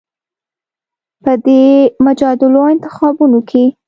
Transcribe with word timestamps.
په 1.23 1.31
دې 1.45 1.63
مجادلو 2.05 2.59
او 2.63 2.71
انتخابونو 2.73 3.39
کې 3.49 3.63